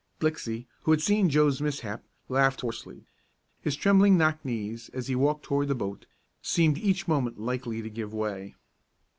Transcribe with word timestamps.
Blixey, 0.19 0.65
who 0.81 0.89
had 0.89 1.01
seen 1.03 1.29
Joe's 1.29 1.61
mishap, 1.61 2.03
laughed 2.27 2.61
hoarsely. 2.61 3.05
His 3.61 3.75
trembling 3.75 4.17
knock 4.17 4.43
knees, 4.43 4.89
as 4.95 5.05
he 5.09 5.15
walked 5.15 5.43
toward 5.43 5.67
the 5.67 5.75
boat, 5.75 6.07
seemed 6.41 6.79
each 6.79 7.07
moment 7.07 7.39
likely 7.39 7.83
to 7.83 7.89
give 7.91 8.11
way. 8.11 8.55